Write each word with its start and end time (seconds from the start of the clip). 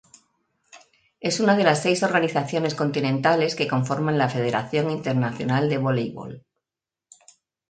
Es 1.19 1.39
una 1.39 1.55
de 1.55 1.63
las 1.63 1.83
seis 1.83 2.01
organizaciones 2.01 2.73
continentales 2.73 3.53
que 3.55 3.67
conforman 3.67 4.17
la 4.17 4.29
Federación 4.29 4.89
Internacional 4.89 5.69
de 5.69 5.77
Voleibol. 5.77 6.43